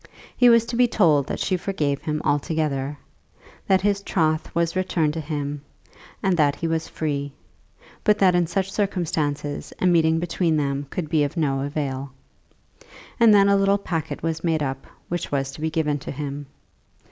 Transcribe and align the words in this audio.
He 0.35 0.49
was 0.49 0.65
to 0.65 0.75
be 0.75 0.87
told 0.87 1.27
that 1.27 1.39
she 1.39 1.55
forgave 1.57 2.01
him 2.01 2.23
altogether, 2.25 2.97
that 3.67 3.81
his 3.81 4.01
troth 4.01 4.49
was 4.55 4.75
returned 4.75 5.13
to 5.13 5.19
him 5.21 5.61
and 6.23 6.35
that 6.35 6.55
he 6.55 6.67
was 6.67 6.87
free, 6.87 7.33
but 8.03 8.17
that 8.17 8.33
in 8.33 8.47
such 8.47 8.71
circumstances 8.71 9.71
a 9.77 9.85
meeting 9.85 10.17
between 10.17 10.57
them 10.57 10.87
could 10.89 11.07
be 11.07 11.23
of 11.23 11.37
no 11.37 11.61
avail. 11.61 12.09
And 13.19 13.31
then 13.31 13.47
a 13.47 13.55
little 13.55 13.77
packet 13.77 14.23
was 14.23 14.43
made 14.43 14.63
up, 14.63 14.87
which 15.07 15.31
was 15.31 15.51
to 15.51 15.61
be 15.61 15.69
given 15.69 15.99
to 15.99 16.09
him. 16.09 16.47